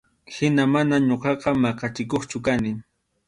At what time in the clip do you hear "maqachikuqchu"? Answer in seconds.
1.61-2.37